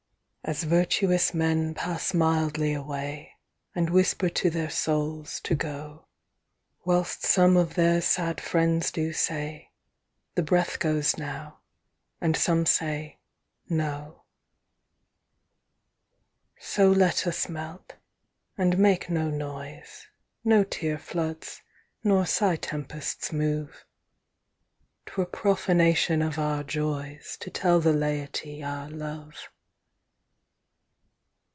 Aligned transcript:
_As 0.53 0.63
virtuous 0.63 1.35
men 1.35 1.75
passe 1.75 2.13
mildly 2.15 2.73
away, 2.73 3.35
And 3.75 3.91
whisper 3.91 4.27
to 4.27 4.49
their 4.49 4.71
soules, 4.71 5.39
to 5.41 5.53
goe, 5.53 6.07
Whilst 6.83 7.21
some 7.23 7.55
of 7.55 7.75
their 7.75 8.01
sad 8.01 8.41
friends 8.41 8.91
doe 8.91 9.11
say, 9.11 9.69
The 10.33 10.41
breath 10.41 10.79
goes 10.79 11.15
now, 11.15 11.59
and 12.19 12.35
some 12.35 12.65
say, 12.65 13.19
no: 13.69 14.23
So 16.59 16.89
let 16.89 17.27
us 17.27 17.47
melt, 17.47 17.95
and 18.57 18.79
make 18.79 19.11
no 19.11 19.29
noise, 19.29 20.07
5 20.43 20.45
No 20.45 20.63
teare 20.63 20.97
floods, 20.99 21.61
nor 22.03 22.25
sigh 22.25 22.55
tempests 22.55 23.31
move, 23.31 23.85
T'were 25.05 25.27
prophanation 25.27 26.23
of 26.25 26.39
our 26.39 26.63
joyes 26.63 27.37
To 27.41 27.51
tell 27.51 27.79
the 27.79 27.93
layetie 27.93 28.63
our 28.63 28.89
love. 28.89 29.35